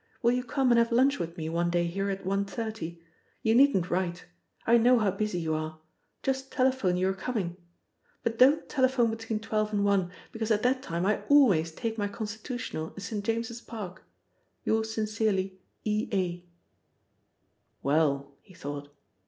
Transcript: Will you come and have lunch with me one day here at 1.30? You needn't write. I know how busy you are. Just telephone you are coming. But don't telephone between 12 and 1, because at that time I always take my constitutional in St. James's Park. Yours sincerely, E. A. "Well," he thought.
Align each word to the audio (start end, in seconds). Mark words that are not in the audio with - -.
Will 0.23 0.31
you 0.31 0.43
come 0.43 0.71
and 0.71 0.79
have 0.79 0.91
lunch 0.91 1.19
with 1.19 1.37
me 1.37 1.47
one 1.47 1.69
day 1.69 1.85
here 1.85 2.09
at 2.09 2.23
1.30? 2.23 2.97
You 3.43 3.53
needn't 3.53 3.91
write. 3.91 4.25
I 4.65 4.77
know 4.79 4.97
how 4.97 5.11
busy 5.11 5.37
you 5.39 5.53
are. 5.53 5.79
Just 6.23 6.51
telephone 6.51 6.97
you 6.97 7.07
are 7.09 7.13
coming. 7.13 7.55
But 8.23 8.39
don't 8.39 8.67
telephone 8.67 9.11
between 9.11 9.39
12 9.39 9.73
and 9.73 9.85
1, 9.85 10.11
because 10.31 10.49
at 10.49 10.63
that 10.63 10.81
time 10.81 11.05
I 11.05 11.21
always 11.29 11.71
take 11.71 11.99
my 11.99 12.07
constitutional 12.07 12.95
in 12.95 12.99
St. 13.01 13.23
James's 13.23 13.61
Park. 13.61 14.01
Yours 14.63 14.91
sincerely, 14.91 15.59
E. 15.83 16.09
A. 16.11 16.45
"Well," 17.83 18.33
he 18.41 18.55
thought. 18.55 18.89